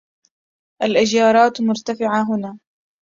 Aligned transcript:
الاجارات 0.83 1.61
مرتفعة 1.61 2.33
هنا. 2.35 2.57